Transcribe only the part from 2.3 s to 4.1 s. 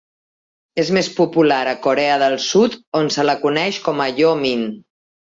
Sud, on se la coneix com a